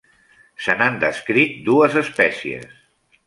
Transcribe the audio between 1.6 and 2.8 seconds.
dues espècies.